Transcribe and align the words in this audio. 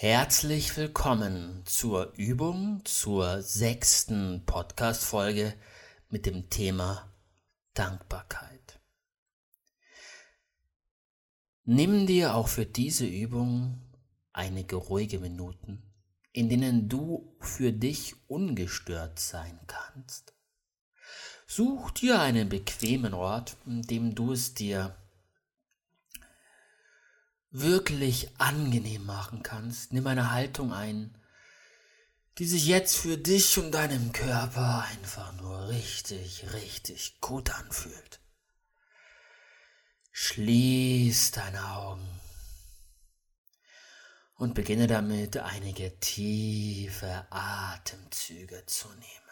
Herzlich 0.00 0.76
willkommen 0.76 1.62
zur 1.64 2.12
Übung 2.16 2.82
zur 2.84 3.42
sechsten 3.42 4.44
Podcast-Folge 4.46 5.54
mit 6.08 6.24
dem 6.24 6.48
Thema 6.50 7.12
Dankbarkeit. 7.74 8.78
Nimm 11.64 12.06
dir 12.06 12.36
auch 12.36 12.46
für 12.46 12.64
diese 12.64 13.06
Übung 13.06 13.80
einige 14.32 14.76
ruhige 14.76 15.18
Minuten, 15.18 15.82
in 16.30 16.48
denen 16.48 16.88
du 16.88 17.36
für 17.40 17.72
dich 17.72 18.14
ungestört 18.28 19.18
sein 19.18 19.58
kannst. 19.66 20.32
Such 21.48 21.90
dir 21.90 22.20
einen 22.20 22.48
bequemen 22.48 23.14
Ort, 23.14 23.56
in 23.66 23.82
dem 23.82 24.14
du 24.14 24.30
es 24.30 24.54
dir 24.54 24.96
wirklich 27.50 28.30
angenehm 28.38 29.04
machen 29.04 29.42
kannst. 29.42 29.92
Nimm 29.92 30.06
eine 30.06 30.30
Haltung 30.32 30.72
ein, 30.72 31.16
die 32.38 32.46
sich 32.46 32.66
jetzt 32.66 32.96
für 32.96 33.18
dich 33.18 33.58
und 33.58 33.72
deinem 33.72 34.12
Körper 34.12 34.84
einfach 34.90 35.32
nur 35.40 35.68
richtig, 35.68 36.44
richtig 36.52 37.20
gut 37.20 37.50
anfühlt. 37.50 38.20
Schließ 40.12 41.32
deine 41.32 41.64
Augen 41.72 42.08
und 44.34 44.54
beginne 44.54 44.86
damit 44.86 45.36
einige 45.36 45.98
tiefe 45.98 47.26
Atemzüge 47.30 48.64
zu 48.66 48.88
nehmen. 48.88 49.27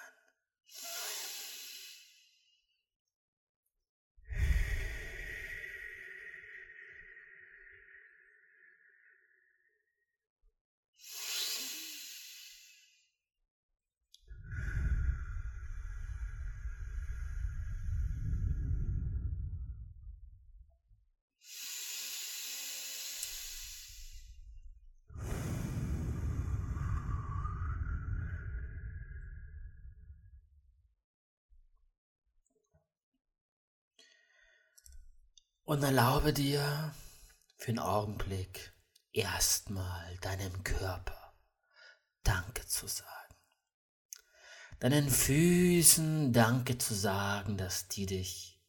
Und 35.67 35.83
erlaube 35.83 36.33
dir 36.33 36.95
für 37.57 37.71
einen 37.71 37.81
Augenblick 37.81 38.73
erstmal 39.11 40.17
deinem 40.19 40.63
Körper 40.63 41.35
Danke 42.23 42.65
zu 42.69 42.87
sagen. 42.87 43.35
Deinen 44.79 45.11
Füßen 45.11 46.33
Danke 46.33 46.79
zu 46.79 46.95
sagen, 46.95 47.59
dass 47.59 47.89
die 47.89 48.07
dich 48.07 48.63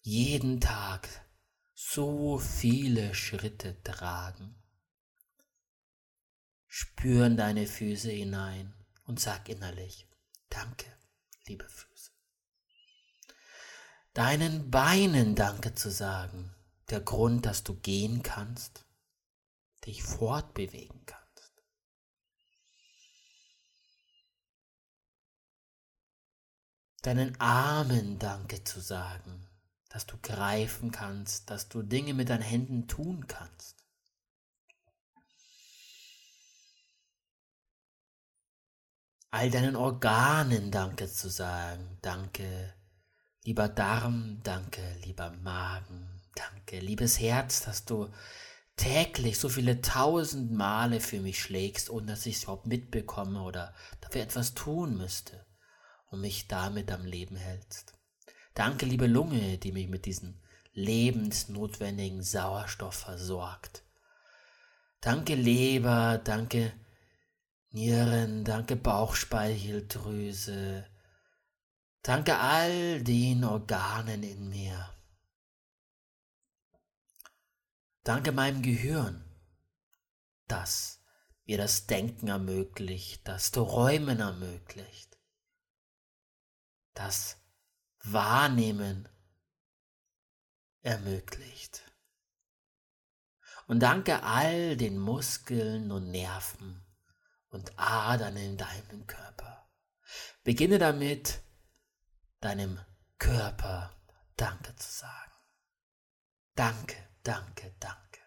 jeden 0.00 0.58
Tag 0.62 1.06
so 1.74 2.38
viele 2.38 3.14
Schritte 3.14 3.82
tragen. 3.82 4.54
Spüren 6.66 7.36
deine 7.36 7.66
Füße 7.66 8.10
hinein 8.10 8.72
und 9.04 9.20
sag 9.20 9.50
innerlich 9.50 10.08
Danke, 10.48 10.86
liebe 11.46 11.68
Füße 11.68 11.91
deinen 14.14 14.70
Beinen 14.70 15.34
Danke 15.34 15.74
zu 15.74 15.90
sagen. 15.90 16.54
Der 16.90 17.00
Grund, 17.00 17.46
dass 17.46 17.64
du 17.64 17.74
gehen 17.74 18.22
kannst, 18.22 18.84
dich 19.86 20.02
fortbewegen 20.02 21.06
kannst. 21.06 21.22
Deinen 27.02 27.40
Armen 27.40 28.18
Danke 28.18 28.62
zu 28.62 28.80
sagen, 28.80 29.48
dass 29.88 30.06
du 30.06 30.16
greifen 30.22 30.90
kannst, 30.90 31.50
dass 31.50 31.68
du 31.68 31.82
Dinge 31.82 32.14
mit 32.14 32.28
deinen 32.28 32.42
Händen 32.42 32.86
tun 32.86 33.26
kannst. 33.26 33.82
All 39.30 39.50
deinen 39.50 39.76
Organen 39.76 40.70
Danke 40.70 41.10
zu 41.10 41.30
sagen, 41.30 41.98
danke 42.02 42.74
Lieber 43.44 43.68
Darm, 43.68 44.40
danke, 44.44 44.80
lieber 45.04 45.32
Magen, 45.42 46.08
danke, 46.34 46.78
liebes 46.78 47.18
Herz, 47.18 47.64
dass 47.64 47.84
du 47.84 48.08
täglich 48.76 49.36
so 49.38 49.48
viele 49.48 49.80
tausend 49.80 50.52
Male 50.52 51.00
für 51.00 51.18
mich 51.20 51.42
schlägst, 51.42 51.90
ohne 51.90 52.06
dass 52.06 52.24
ich 52.26 52.36
es 52.36 52.44
überhaupt 52.44 52.66
mitbekomme 52.66 53.42
oder 53.42 53.74
dafür 54.00 54.22
etwas 54.22 54.54
tun 54.54 54.96
müsste 54.96 55.44
und 56.10 56.20
mich 56.20 56.46
damit 56.46 56.92
am 56.92 57.04
Leben 57.04 57.34
hältst. 57.36 57.94
Danke, 58.54 58.86
liebe 58.86 59.08
Lunge, 59.08 59.58
die 59.58 59.72
mich 59.72 59.88
mit 59.88 60.06
diesem 60.06 60.40
lebensnotwendigen 60.72 62.22
Sauerstoff 62.22 62.94
versorgt. 62.94 63.82
Danke, 65.00 65.34
Leber, 65.34 66.20
danke, 66.22 66.72
Nieren, 67.70 68.44
danke, 68.44 68.76
Bauchspeicheldrüse, 68.76 70.86
Danke 72.02 72.36
all 72.36 73.02
den 73.04 73.44
Organen 73.44 74.24
in 74.24 74.48
mir. 74.48 74.92
Danke 78.02 78.32
meinem 78.32 78.60
Gehirn, 78.62 79.24
das 80.48 81.00
mir 81.44 81.58
das 81.58 81.86
Denken 81.86 82.26
ermöglicht, 82.26 83.26
das 83.28 83.52
Träumen 83.52 84.18
ermöglicht, 84.18 85.16
das 86.94 87.36
Wahrnehmen 88.02 89.08
ermöglicht. 90.80 91.82
Und 93.68 93.78
danke 93.78 94.24
all 94.24 94.76
den 94.76 94.98
Muskeln 94.98 95.92
und 95.92 96.10
Nerven 96.10 96.84
und 97.50 97.78
Adern 97.78 98.36
in 98.36 98.56
deinem 98.56 99.06
Körper. 99.06 99.70
Beginne 100.42 100.78
damit, 100.78 101.40
deinem 102.44 102.78
Körper 103.18 103.96
Danke 104.36 104.74
zu 104.76 104.90
sagen. 104.90 105.32
Danke, 106.54 106.96
danke, 107.22 107.74
danke. 107.78 108.20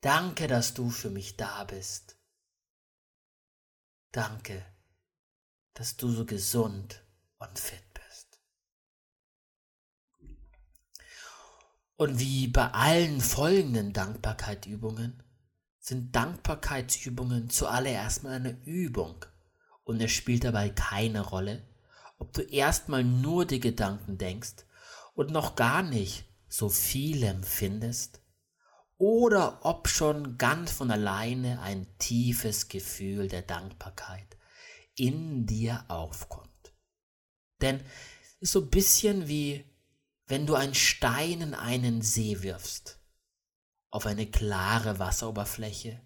Danke, 0.00 0.46
dass 0.48 0.74
du 0.74 0.90
für 0.90 1.10
mich 1.10 1.36
da 1.36 1.64
bist. 1.64 2.18
Danke, 4.10 4.66
dass 5.74 5.96
du 5.96 6.10
so 6.10 6.26
gesund 6.26 7.02
und 7.38 7.58
fit 7.58 7.82
bist. 7.94 8.38
Und 11.96 12.18
wie 12.18 12.48
bei 12.48 12.68
allen 12.72 13.20
folgenden 13.20 13.92
Dankbarkeitsübungen 13.92 15.22
sind 15.78 16.14
Dankbarkeitsübungen 16.14 17.48
zuallererst 17.48 18.24
mal 18.24 18.34
eine 18.34 18.62
Übung 18.64 19.24
und 19.84 20.00
es 20.00 20.12
spielt 20.12 20.44
dabei 20.44 20.68
keine 20.68 21.22
Rolle, 21.22 21.71
ob 22.22 22.32
du 22.34 22.42
erstmal 22.42 23.02
nur 23.02 23.46
die 23.46 23.58
Gedanken 23.58 24.16
denkst 24.16 24.64
und 25.14 25.32
noch 25.32 25.56
gar 25.56 25.82
nicht 25.82 26.24
so 26.46 26.68
viel 26.68 27.24
empfindest, 27.24 28.20
oder 28.96 29.64
ob 29.64 29.88
schon 29.88 30.38
ganz 30.38 30.70
von 30.70 30.92
alleine 30.92 31.60
ein 31.62 31.88
tiefes 31.98 32.68
Gefühl 32.68 33.26
der 33.26 33.42
Dankbarkeit 33.42 34.36
in 34.94 35.46
dir 35.46 35.84
aufkommt. 35.88 36.72
Denn 37.60 37.80
es 38.36 38.42
ist 38.42 38.52
so 38.52 38.60
ein 38.60 38.70
bisschen 38.70 39.26
wie 39.26 39.68
wenn 40.28 40.46
du 40.46 40.54
einen 40.54 40.76
Stein 40.76 41.40
in 41.40 41.54
einen 41.54 42.02
See 42.02 42.40
wirfst, 42.42 43.00
auf 43.90 44.06
eine 44.06 44.30
klare 44.30 45.00
Wasseroberfläche, 45.00 46.00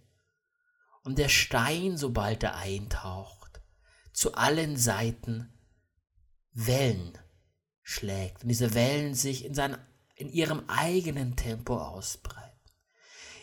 und 1.03 1.19
der 1.19 1.29
Stein, 1.29 1.99
sobald 1.99 2.43
er 2.43 2.57
eintaucht, 2.57 3.61
zu 4.15 4.35
allen 4.35 4.79
Seiten 4.79 5.53
Wellen 6.57 7.13
schlägt 7.83 8.43
und 8.43 8.49
diese 8.49 8.75
Wellen 8.75 9.15
sich 9.15 9.45
in, 9.45 9.55
sein, 9.55 9.77
in 10.17 10.31
ihrem 10.31 10.65
eigenen 10.69 11.37
Tempo 11.37 11.77
ausbreiten. 11.77 12.51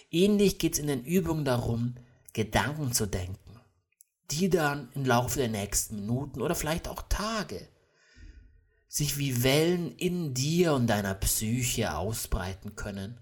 Ähnlich 0.09 0.57
geht 0.57 0.73
es 0.73 0.79
in 0.79 0.87
den 0.87 1.05
Übungen 1.05 1.45
darum, 1.45 1.95
Gedanken 2.33 2.91
zu 2.91 3.05
denken, 3.05 3.59
die 4.31 4.49
dann 4.49 4.91
im 4.95 5.05
Laufe 5.05 5.37
der 5.37 5.49
nächsten 5.49 5.97
Minuten 5.97 6.41
oder 6.41 6.55
vielleicht 6.55 6.87
auch 6.87 7.03
Tage 7.03 7.67
sich 8.87 9.17
wie 9.17 9.43
Wellen 9.43 9.95
in 9.97 10.33
dir 10.33 10.73
und 10.73 10.87
deiner 10.87 11.15
Psyche 11.15 11.95
ausbreiten 11.95 12.75
können 12.75 13.19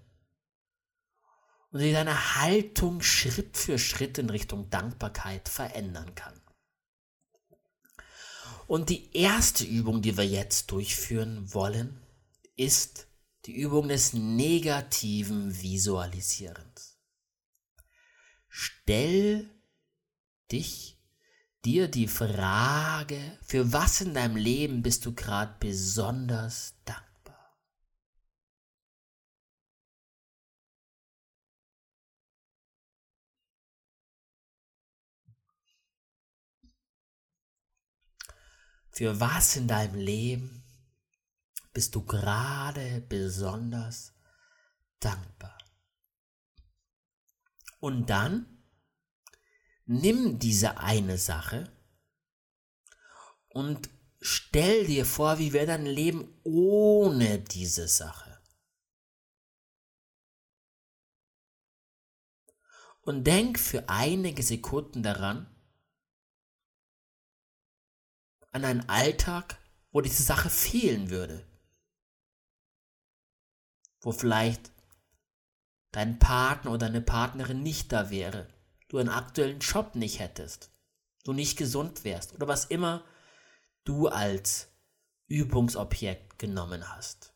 und 1.70 1.80
die 1.80 1.92
deine 1.92 2.36
Haltung 2.36 3.00
Schritt 3.00 3.56
für 3.56 3.78
Schritt 3.78 4.18
in 4.18 4.28
Richtung 4.28 4.68
Dankbarkeit 4.68 5.48
verändern 5.48 6.14
kann. 6.14 6.41
Und 8.72 8.88
die 8.88 9.14
erste 9.14 9.66
Übung, 9.66 10.00
die 10.00 10.16
wir 10.16 10.24
jetzt 10.24 10.70
durchführen 10.70 11.52
wollen, 11.52 12.00
ist 12.56 13.06
die 13.44 13.52
Übung 13.52 13.88
des 13.88 14.14
negativen 14.14 15.60
Visualisierens. 15.60 16.96
stell 18.48 19.50
dich 20.50 20.98
dir 21.66 21.88
die 21.88 22.08
Frage, 22.08 23.38
für 23.42 23.74
was 23.74 24.00
in 24.00 24.14
deinem 24.14 24.36
Leben 24.36 24.82
bist 24.82 25.04
du 25.04 25.14
gerade 25.14 25.54
besonders 25.60 26.72
dankbar? 26.86 27.11
Für 38.92 39.18
was 39.20 39.56
in 39.56 39.68
deinem 39.68 39.94
Leben 39.94 40.64
bist 41.72 41.94
du 41.94 42.04
gerade 42.04 43.00
besonders 43.08 44.12
dankbar? 45.00 45.56
Und 47.80 48.10
dann 48.10 48.62
nimm 49.86 50.38
diese 50.38 50.78
eine 50.78 51.16
Sache 51.16 51.72
und 53.48 53.88
stell 54.20 54.86
dir 54.86 55.06
vor, 55.06 55.38
wie 55.38 55.54
wäre 55.54 55.66
dein 55.66 55.86
Leben 55.86 56.38
ohne 56.44 57.38
diese 57.38 57.88
Sache. 57.88 58.40
Und 63.00 63.26
denk 63.26 63.58
für 63.58 63.88
einige 63.88 64.42
Sekunden 64.42 65.02
daran, 65.02 65.51
an 68.52 68.64
einen 68.64 68.88
Alltag, 68.88 69.58
wo 69.90 70.00
diese 70.00 70.22
Sache 70.22 70.48
fehlen 70.48 71.10
würde. 71.10 71.44
Wo 74.00 74.12
vielleicht 74.12 74.70
dein 75.90 76.18
Partner 76.18 76.70
oder 76.70 76.86
deine 76.86 77.02
Partnerin 77.02 77.62
nicht 77.62 77.92
da 77.92 78.10
wäre 78.10 78.48
du 78.92 78.98
einen 78.98 79.08
aktuellen 79.08 79.58
Job 79.58 79.94
nicht 79.94 80.18
hättest, 80.18 80.70
du 81.24 81.32
nicht 81.32 81.56
gesund 81.56 82.04
wärst 82.04 82.34
oder 82.34 82.46
was 82.46 82.66
immer 82.66 83.02
du 83.84 84.08
als 84.08 84.68
Übungsobjekt 85.28 86.38
genommen 86.38 86.86
hast. 86.94 87.31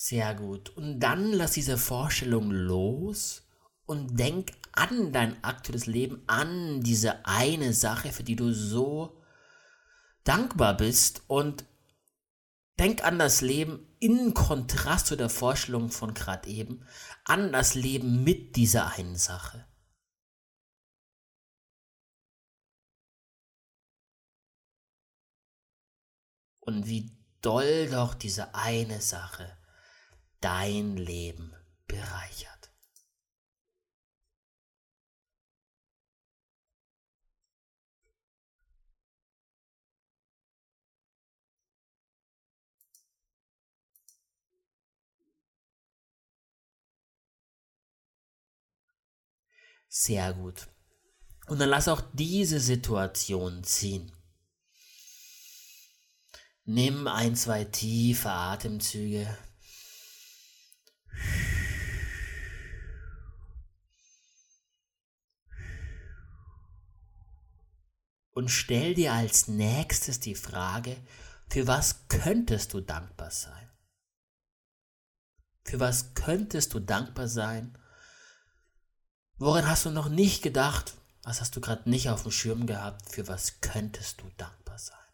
Sehr 0.00 0.32
gut. 0.36 0.70
Und 0.76 1.00
dann 1.00 1.32
lass 1.32 1.50
diese 1.54 1.76
Vorstellung 1.76 2.52
los 2.52 3.42
und 3.84 4.16
denk 4.16 4.52
an 4.70 5.10
dein 5.10 5.42
aktuelles 5.42 5.86
Leben, 5.86 6.22
an 6.28 6.82
diese 6.82 7.26
eine 7.26 7.72
Sache, 7.72 8.12
für 8.12 8.22
die 8.22 8.36
du 8.36 8.52
so 8.52 9.20
dankbar 10.22 10.76
bist 10.76 11.22
und 11.26 11.64
denk 12.78 13.02
an 13.02 13.18
das 13.18 13.40
Leben 13.40 13.92
in 13.98 14.34
Kontrast 14.34 15.08
zu 15.08 15.16
der 15.16 15.28
Vorstellung 15.28 15.90
von 15.90 16.14
gerade 16.14 16.48
eben, 16.48 16.86
an 17.24 17.50
das 17.50 17.74
Leben 17.74 18.22
mit 18.22 18.54
dieser 18.54 18.92
einen 18.92 19.16
Sache. 19.16 19.66
Und 26.60 26.86
wie 26.86 27.18
doll 27.40 27.88
doch 27.90 28.14
diese 28.14 28.54
eine 28.54 29.00
Sache 29.00 29.57
dein 30.40 30.96
Leben 30.96 31.54
bereichert. 31.86 32.70
Sehr 49.88 50.34
gut. 50.34 50.68
Und 51.46 51.60
dann 51.60 51.70
lass 51.70 51.88
auch 51.88 52.02
diese 52.12 52.60
Situation 52.60 53.64
ziehen. 53.64 54.12
Nimm 56.64 57.08
ein, 57.08 57.34
zwei 57.34 57.64
tiefe 57.64 58.28
Atemzüge. 58.30 59.26
Und 68.38 68.50
stell 68.50 68.94
dir 68.94 69.14
als 69.14 69.48
nächstes 69.48 70.20
die 70.20 70.36
Frage, 70.36 70.96
für 71.48 71.66
was 71.66 72.06
könntest 72.08 72.72
du 72.72 72.80
dankbar 72.80 73.32
sein? 73.32 73.68
Für 75.64 75.80
was 75.80 76.14
könntest 76.14 76.72
du 76.72 76.78
dankbar 76.78 77.26
sein? 77.26 77.76
Woran 79.38 79.68
hast 79.68 79.86
du 79.86 79.90
noch 79.90 80.08
nicht 80.08 80.42
gedacht? 80.42 80.94
Was 81.24 81.40
hast 81.40 81.56
du 81.56 81.60
gerade 81.60 81.90
nicht 81.90 82.10
auf 82.10 82.22
dem 82.22 82.30
Schirm 82.30 82.66
gehabt? 82.66 83.10
Für 83.10 83.26
was 83.26 83.60
könntest 83.60 84.20
du 84.20 84.30
dankbar 84.36 84.78
sein? 84.78 85.07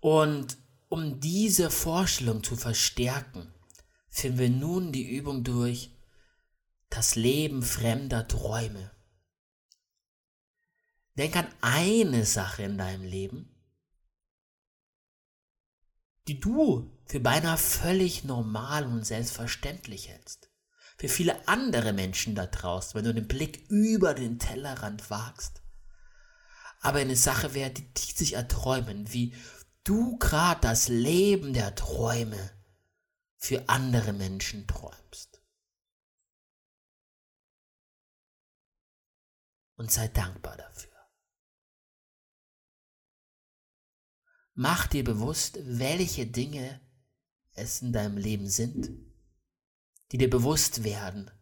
Und 0.00 0.56
um 0.88 1.20
diese 1.20 1.70
Vorstellung 1.70 2.42
zu 2.42 2.56
verstärken, 2.56 3.52
führen 4.08 4.38
wir 4.38 4.50
nun 4.50 4.92
die 4.92 5.08
Übung 5.08 5.44
durch 5.44 5.90
das 6.88 7.14
Leben 7.14 7.62
fremder 7.62 8.26
Träume. 8.26 8.90
Denk 11.16 11.36
an 11.36 11.46
eine 11.60 12.24
Sache 12.24 12.64
in 12.64 12.78
deinem 12.78 13.04
Leben, 13.04 13.54
die 16.26 16.40
du 16.40 16.90
für 17.06 17.20
beinahe 17.20 17.58
völlig 17.58 18.24
normal 18.24 18.86
und 18.86 19.04
selbstverständlich 19.04 20.08
hältst. 20.08 20.50
Für 20.96 21.08
viele 21.08 21.48
andere 21.48 21.92
Menschen 21.92 22.34
da 22.34 22.46
draußen, 22.46 22.94
wenn 22.94 23.04
du 23.04 23.14
den 23.14 23.28
Blick 23.28 23.68
über 23.68 24.14
den 24.14 24.38
Tellerrand 24.38 25.10
wagst. 25.10 25.62
Aber 26.80 26.98
eine 26.98 27.16
Sache 27.16 27.54
wäre, 27.54 27.70
die, 27.70 27.92
die 27.92 28.12
sich 28.12 28.34
erträumen, 28.34 29.12
wie 29.12 29.34
du 29.90 30.16
gerade 30.18 30.60
das 30.60 30.86
Leben 30.86 31.52
der 31.52 31.74
Träume 31.74 32.52
für 33.36 33.68
andere 33.68 34.12
Menschen 34.12 34.68
träumst. 34.68 35.42
Und 39.74 39.90
sei 39.90 40.06
dankbar 40.06 40.56
dafür. 40.56 40.92
Mach 44.54 44.86
dir 44.86 45.02
bewusst, 45.02 45.58
welche 45.64 46.26
Dinge 46.26 46.80
es 47.54 47.82
in 47.82 47.92
deinem 47.92 48.16
Leben 48.16 48.48
sind, 48.48 48.90
die 50.12 50.18
dir 50.18 50.30
bewusst 50.30 50.84
werden, 50.84 51.32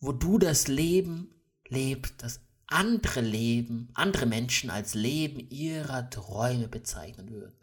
wo 0.00 0.10
du 0.10 0.38
das 0.38 0.66
Leben 0.66 1.44
lebst, 1.68 2.14
das 2.24 2.40
andere 2.66 3.20
Leben, 3.20 3.90
andere 3.94 4.26
Menschen 4.26 4.70
als 4.70 4.94
Leben 4.94 5.40
ihrer 5.50 6.10
Träume 6.10 6.68
bezeichnen 6.68 7.30
würden. 7.30 7.58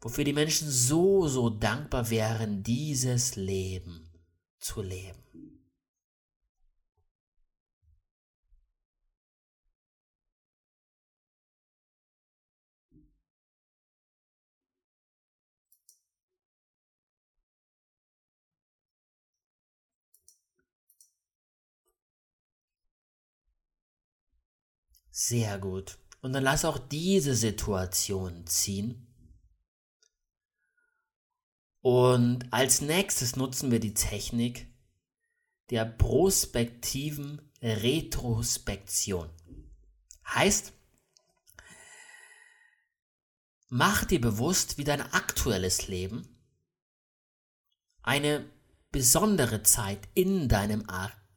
Wofür 0.00 0.24
die 0.24 0.32
Menschen 0.32 0.68
so, 0.70 1.26
so 1.28 1.50
dankbar 1.50 2.10
wären, 2.10 2.62
dieses 2.62 3.36
Leben 3.36 4.10
zu 4.58 4.82
leben. 4.82 5.22
Sehr 25.18 25.58
gut. 25.58 25.98
Und 26.20 26.34
dann 26.34 26.42
lass 26.42 26.66
auch 26.66 26.76
diese 26.76 27.34
Situation 27.34 28.46
ziehen. 28.46 29.06
Und 31.80 32.52
als 32.52 32.82
nächstes 32.82 33.34
nutzen 33.34 33.70
wir 33.70 33.80
die 33.80 33.94
Technik 33.94 34.66
der 35.70 35.86
prospektiven 35.86 37.50
Retrospektion. 37.62 39.30
Heißt, 40.26 40.74
mach 43.68 44.04
dir 44.04 44.20
bewusst, 44.20 44.76
wie 44.76 44.84
dein 44.84 45.00
aktuelles 45.00 45.88
Leben 45.88 46.28
eine 48.02 48.44
besondere 48.92 49.62
Zeit 49.62 50.10
in 50.12 50.50
deinem, 50.50 50.84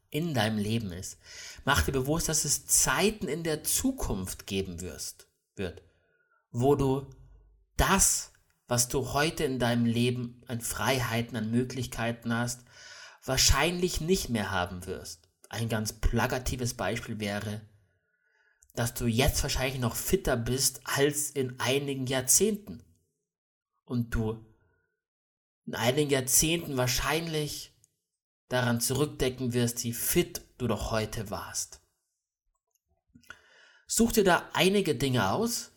in 0.09 0.33
deinem 0.33 0.57
Leben 0.57 0.91
ist. 0.91 1.17
Mach 1.65 1.83
dir 1.83 1.91
bewusst, 1.91 2.29
dass 2.29 2.45
es 2.45 2.65
Zeiten 2.65 3.27
in 3.27 3.43
der 3.43 3.63
Zukunft 3.63 4.47
geben 4.47 4.81
wirst, 4.81 5.27
wird, 5.55 5.83
wo 6.51 6.75
du 6.75 7.09
das, 7.77 8.31
was 8.67 8.87
du 8.87 9.13
heute 9.13 9.43
in 9.43 9.59
deinem 9.59 9.85
Leben 9.85 10.41
an 10.47 10.61
Freiheiten, 10.61 11.37
an 11.37 11.51
Möglichkeiten 11.51 12.33
hast, 12.33 12.63
wahrscheinlich 13.23 14.01
nicht 14.01 14.29
mehr 14.29 14.51
haben 14.51 14.85
wirst. 14.85 15.29
Ein 15.49 15.69
ganz 15.69 15.93
plagatives 15.93 16.75
Beispiel 16.75 17.19
wäre, 17.19 17.61
dass 18.75 18.93
du 18.93 19.07
jetzt 19.07 19.41
wahrscheinlich 19.43 19.79
noch 19.79 19.95
fitter 19.95 20.37
bist 20.37 20.81
als 20.83 21.31
in 21.31 21.59
einigen 21.59 22.05
Jahrzehnten. 22.05 22.83
Und 23.83 24.13
du 24.13 24.45
in 25.65 25.75
einigen 25.75 26.09
Jahrzehnten 26.09 26.77
wahrscheinlich 26.77 27.75
daran 28.49 28.81
zurückdenken 28.81 29.53
wirst, 29.53 29.83
wie 29.83 29.93
fit 29.93 30.41
du 30.57 30.67
doch 30.67 30.91
heute 30.91 31.29
warst. 31.29 31.81
Such 33.87 34.11
dir 34.11 34.23
da 34.23 34.49
einige 34.53 34.95
Dinge 34.95 35.31
aus 35.31 35.71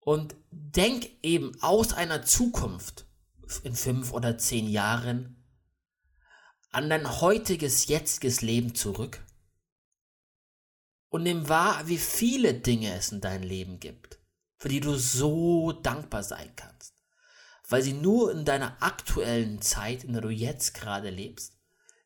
und 0.00 0.36
denk 0.50 1.10
eben 1.22 1.60
aus 1.62 1.92
einer 1.92 2.24
Zukunft 2.24 3.06
in 3.62 3.74
fünf 3.74 4.12
oder 4.12 4.38
zehn 4.38 4.68
Jahren 4.68 5.44
an 6.70 6.90
dein 6.90 7.20
heutiges, 7.20 7.86
jetziges 7.86 8.42
Leben 8.42 8.74
zurück 8.74 9.24
und 11.08 11.22
nimm 11.22 11.48
wahr, 11.48 11.88
wie 11.88 11.98
viele 11.98 12.54
Dinge 12.54 12.94
es 12.94 13.12
in 13.12 13.20
deinem 13.20 13.42
Leben 13.42 13.80
gibt, 13.80 14.18
für 14.58 14.68
die 14.68 14.80
du 14.80 14.94
so 14.94 15.72
dankbar 15.72 16.22
sein 16.22 16.54
kannst, 16.56 16.97
weil 17.68 17.82
sie 17.82 17.92
nur 17.92 18.32
in 18.32 18.44
deiner 18.44 18.82
aktuellen 18.82 19.60
Zeit, 19.60 20.04
in 20.04 20.12
der 20.12 20.22
du 20.22 20.30
jetzt 20.30 20.74
gerade 20.74 21.10
lebst, 21.10 21.58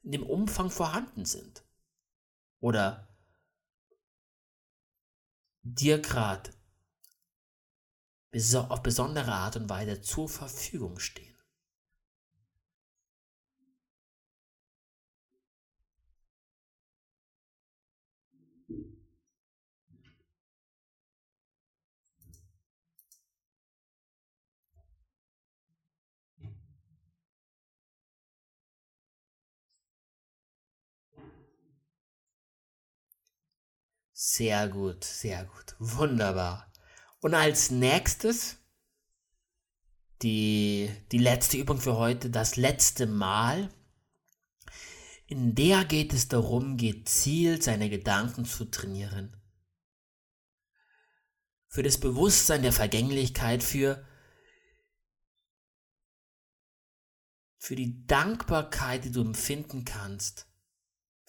in 0.02 0.12
dem 0.12 0.24
Umfang 0.24 0.70
vorhanden 0.70 1.24
sind. 1.24 1.64
Oder 2.60 3.08
dir 5.62 6.00
gerade 6.00 6.50
auf 8.54 8.82
besondere 8.82 9.32
Art 9.32 9.56
und 9.56 9.68
Weise 9.68 10.00
zur 10.00 10.28
Verfügung 10.28 10.98
stehen. 10.98 11.31
Sehr 34.24 34.68
gut, 34.68 35.02
sehr 35.02 35.46
gut. 35.46 35.74
Wunderbar. 35.80 36.72
Und 37.18 37.34
als 37.34 37.72
nächstes 37.72 38.56
die, 40.22 40.88
die 41.10 41.18
letzte 41.18 41.56
Übung 41.56 41.80
für 41.80 41.96
heute, 41.96 42.30
das 42.30 42.54
letzte 42.54 43.08
Mal. 43.08 43.68
In 45.26 45.56
der 45.56 45.84
geht 45.84 46.12
es 46.12 46.28
darum, 46.28 46.76
gezielt 46.76 47.64
seine 47.64 47.90
Gedanken 47.90 48.44
zu 48.44 48.66
trainieren. 48.66 49.36
Für 51.66 51.82
das 51.82 51.98
Bewusstsein 51.98 52.62
der 52.62 52.72
Vergänglichkeit, 52.72 53.64
für, 53.64 54.06
für 57.58 57.74
die 57.74 58.06
Dankbarkeit, 58.06 59.04
die 59.04 59.10
du 59.10 59.22
empfinden 59.22 59.84
kannst 59.84 60.46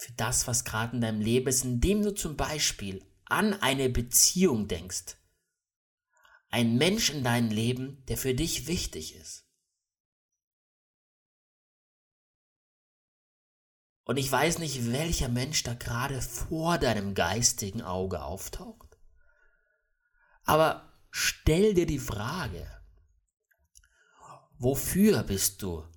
für 0.03 0.12
das, 0.13 0.48
was 0.48 0.65
gerade 0.65 0.95
in 0.95 1.01
deinem 1.01 1.22
Leben 1.22 1.48
ist, 1.48 1.63
indem 1.63 2.01
du 2.01 2.13
zum 2.13 2.36
Beispiel 2.36 3.05
an 3.24 3.53
eine 3.53 3.89
Beziehung 3.89 4.67
denkst. 4.67 5.15
Ein 6.50 6.75
Mensch 6.75 7.10
in 7.10 7.24
deinem 7.24 7.50
Leben, 7.50 8.05
der 8.07 8.17
für 8.17 8.33
dich 8.33 8.67
wichtig 8.67 9.15
ist. 9.15 9.48
Und 14.03 14.17
ich 14.17 14.29
weiß 14.29 14.60
nicht, 14.60 14.91
welcher 14.91 15.29
Mensch 15.29 15.63
da 15.63 15.74
gerade 15.74 16.22
vor 16.22 16.77
deinem 16.77 17.13
geistigen 17.13 17.81
Auge 17.81 18.24
auftaucht. 18.24 18.98
Aber 20.43 20.91
stell 21.12 21.74
dir 21.74 21.86
die 21.86 22.00
Frage, 22.00 22.69
wofür 24.57 25.24
bist 25.24 25.62
du 25.62 25.88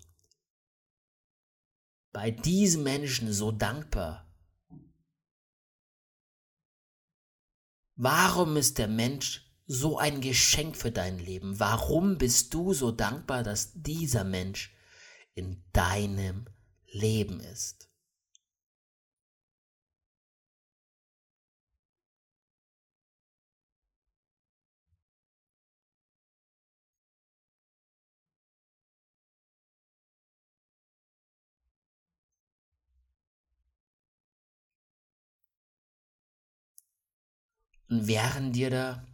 bei 2.16 2.30
diesem 2.30 2.82
Menschen 2.82 3.30
so 3.30 3.52
dankbar? 3.52 4.26
Warum 7.94 8.56
ist 8.56 8.78
der 8.78 8.88
Mensch 8.88 9.54
so 9.66 9.98
ein 9.98 10.22
Geschenk 10.22 10.78
für 10.78 10.90
dein 10.90 11.18
Leben? 11.18 11.60
Warum 11.60 12.16
bist 12.16 12.54
du 12.54 12.72
so 12.72 12.90
dankbar, 12.90 13.42
dass 13.42 13.74
dieser 13.74 14.24
Mensch 14.24 14.74
in 15.34 15.62
deinem 15.74 16.46
Leben 16.86 17.38
ist? 17.40 17.90
Und 37.88 38.06
während 38.06 38.56
dir 38.56 38.70
da 38.70 39.06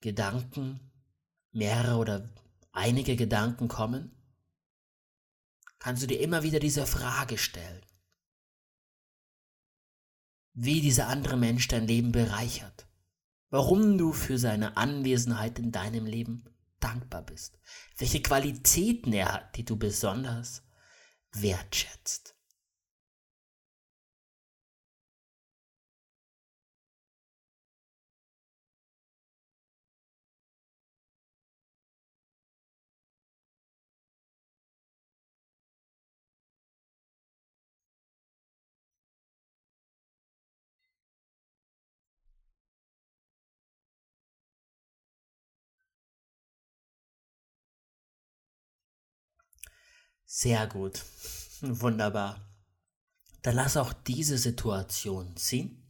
Gedanken, 0.00 0.92
mehrere 1.50 1.96
oder 1.96 2.28
einige 2.72 3.16
Gedanken 3.16 3.68
kommen, 3.68 4.12
kannst 5.78 6.02
du 6.02 6.06
dir 6.06 6.20
immer 6.20 6.42
wieder 6.42 6.60
diese 6.60 6.86
Frage 6.86 7.38
stellen. 7.38 7.84
Wie 10.52 10.80
dieser 10.80 11.08
andere 11.08 11.36
Mensch 11.36 11.68
dein 11.68 11.86
Leben 11.86 12.12
bereichert. 12.12 12.86
Warum 13.48 13.98
du 13.98 14.12
für 14.12 14.38
seine 14.38 14.76
Anwesenheit 14.76 15.58
in 15.58 15.72
deinem 15.72 16.06
Leben 16.06 16.44
dankbar 16.80 17.22
bist. 17.22 17.58
Welche 17.96 18.22
Qualitäten 18.22 19.12
er 19.12 19.32
hat, 19.32 19.56
die 19.56 19.64
du 19.64 19.76
besonders 19.76 20.62
wertschätzt. 21.32 22.35
Sehr 50.26 50.66
gut. 50.66 51.02
Wunderbar. 51.60 52.40
Dann 53.42 53.54
lass 53.54 53.76
auch 53.76 53.92
diese 53.92 54.38
Situation 54.38 55.36
ziehen. 55.36 55.82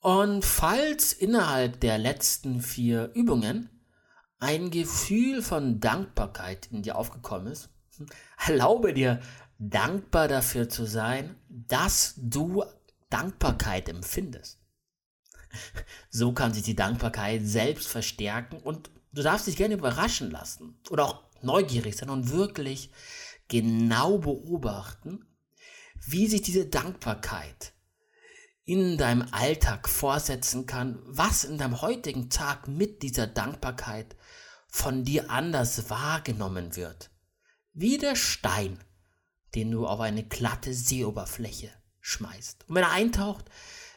Und 0.00 0.44
falls 0.44 1.12
innerhalb 1.12 1.80
der 1.80 1.98
letzten 1.98 2.60
vier 2.60 3.12
Übungen 3.14 3.70
ein 4.38 4.70
Gefühl 4.70 5.42
von 5.42 5.80
Dankbarkeit 5.80 6.68
in 6.70 6.82
dir 6.82 6.96
aufgekommen 6.96 7.52
ist, 7.52 7.70
erlaube 8.46 8.92
dir 8.92 9.20
dankbar 9.58 10.28
dafür 10.28 10.68
zu 10.68 10.84
sein, 10.84 11.36
dass 11.48 12.14
du 12.16 12.64
Dankbarkeit 13.08 13.88
empfindest. 13.88 14.60
So 16.10 16.32
kann 16.32 16.52
sich 16.52 16.64
die 16.64 16.76
Dankbarkeit 16.76 17.42
selbst 17.44 17.88
verstärken 17.88 18.58
und 18.58 18.90
du 19.12 19.22
darfst 19.22 19.46
dich 19.46 19.56
gerne 19.56 19.74
überraschen 19.74 20.30
lassen 20.30 20.78
oder 20.90 21.04
auch 21.06 21.25
neugierig 21.44 21.96
sein 21.96 22.10
und 22.10 22.30
wirklich 22.30 22.90
genau 23.48 24.18
beobachten, 24.18 25.24
wie 26.06 26.26
sich 26.26 26.42
diese 26.42 26.66
Dankbarkeit 26.66 27.72
in 28.64 28.98
deinem 28.98 29.26
Alltag 29.30 29.88
vorsetzen 29.88 30.66
kann, 30.66 30.98
was 31.04 31.44
in 31.44 31.56
deinem 31.56 31.80
heutigen 31.80 32.30
Tag 32.30 32.66
mit 32.66 33.02
dieser 33.02 33.26
Dankbarkeit 33.26 34.16
von 34.68 35.04
dir 35.04 35.30
anders 35.30 35.88
wahrgenommen 35.88 36.74
wird. 36.74 37.10
Wie 37.72 37.98
der 37.98 38.16
Stein, 38.16 38.82
den 39.54 39.70
du 39.70 39.86
auf 39.86 40.00
eine 40.00 40.24
glatte 40.24 40.74
Seeoberfläche 40.74 41.70
schmeißt. 42.00 42.68
Und 42.68 42.74
wenn 42.74 42.82
er 42.82 42.90
eintaucht, 42.90 43.44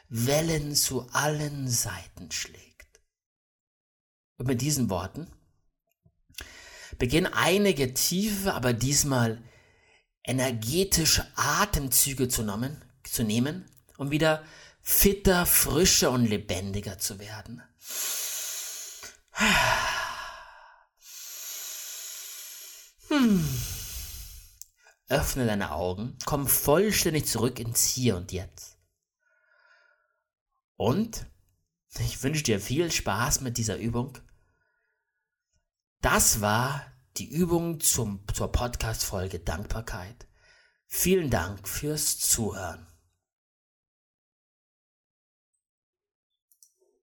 Wellen 0.07 0.75
zu 0.75 1.07
allen 1.11 1.67
Seiten 1.67 2.31
schlägt. 2.31 3.01
Und 4.37 4.47
mit 4.47 4.61
diesen 4.61 4.89
Worten 4.89 5.29
beginnen 6.99 7.33
einige 7.33 7.93
tiefe, 7.95 8.53
aber 8.53 8.73
diesmal 8.73 9.41
energetische 10.23 11.25
Atemzüge 11.35 12.27
zu 12.27 12.43
nehmen, 12.43 12.85
zu 13.03 13.23
nehmen, 13.23 13.65
um 13.97 14.11
wieder 14.11 14.43
fitter, 14.81 15.45
frischer 15.45 16.11
und 16.11 16.25
lebendiger 16.25 16.99
zu 16.99 17.19
werden. 17.19 17.63
Hm. 23.07 23.47
Öffne 25.07 25.47
deine 25.47 25.71
Augen, 25.71 26.17
komm 26.25 26.47
vollständig 26.47 27.25
zurück 27.25 27.59
ins 27.59 27.85
Hier 27.85 28.15
und 28.15 28.31
Jetzt. 28.31 28.77
Und 30.75 31.25
ich 31.97 32.21
wünsche 32.21 32.43
dir 32.43 32.59
viel 32.59 32.91
Spaß 32.91 33.41
mit 33.41 33.57
dieser 33.57 33.77
Übung. 33.77 34.17
Das 36.01 36.39
war 36.39 36.85
die 37.17 37.29
Übung 37.29 37.81
zum, 37.81 38.21
zur 38.33 38.51
Podcast-Folge 38.51 39.39
Dankbarkeit. 39.39 40.27
Vielen 40.87 41.29
Dank 41.29 41.67
fürs 41.67 42.17
Zuhören. 42.19 42.88